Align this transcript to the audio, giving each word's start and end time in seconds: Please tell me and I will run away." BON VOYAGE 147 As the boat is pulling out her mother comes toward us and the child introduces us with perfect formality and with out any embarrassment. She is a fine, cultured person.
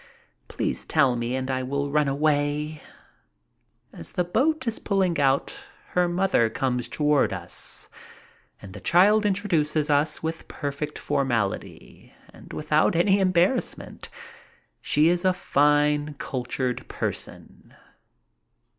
Please 0.47 0.83
tell 0.83 1.15
me 1.15 1.35
and 1.35 1.51
I 1.51 1.61
will 1.61 1.91
run 1.91 2.07
away." 2.07 2.81
BON 3.91 3.99
VOYAGE 3.99 3.99
147 3.99 3.99
As 4.01 4.11
the 4.13 4.23
boat 4.33 4.67
is 4.67 4.79
pulling 4.79 5.19
out 5.19 5.67
her 5.89 6.07
mother 6.07 6.49
comes 6.49 6.89
toward 6.89 7.31
us 7.31 7.87
and 8.59 8.73
the 8.73 8.79
child 8.81 9.27
introduces 9.27 9.91
us 9.91 10.23
with 10.23 10.47
perfect 10.47 10.97
formality 10.97 12.15
and 12.33 12.51
with 12.51 12.71
out 12.71 12.95
any 12.95 13.19
embarrassment. 13.19 14.09
She 14.81 15.07
is 15.07 15.23
a 15.23 15.33
fine, 15.33 16.15
cultured 16.17 16.87
person. 16.87 17.75